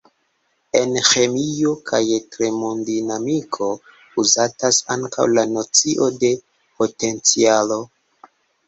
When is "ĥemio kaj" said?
1.09-1.99